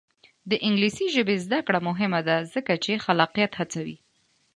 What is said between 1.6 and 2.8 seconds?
کړه مهمه ده ځکه